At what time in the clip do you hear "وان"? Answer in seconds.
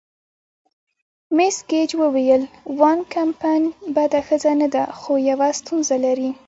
2.79-2.99